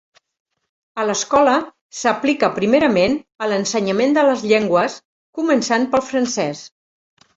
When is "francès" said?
6.11-6.65